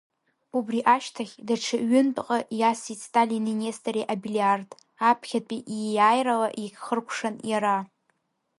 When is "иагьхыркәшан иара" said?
6.61-7.77